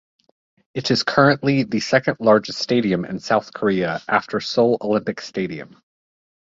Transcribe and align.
It 0.73 0.89
is 0.89 1.03
currently 1.03 1.61
the 1.61 1.79
second 1.79 2.17
largest 2.19 2.57
stadium 2.57 3.05
in 3.05 3.19
South 3.19 3.53
Korea 3.53 4.01
after 4.07 4.39
Seoul 4.39 4.79
Olympic 4.81 5.21
Stadium. 5.21 5.79